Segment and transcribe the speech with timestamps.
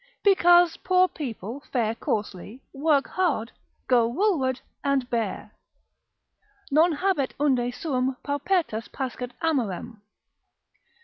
[0.23, 3.51] Because poor people fare coarsely, work hard,
[3.87, 5.51] go woolward and bare.
[6.71, 10.01] Non habet unde suum paupertas pascat amorem.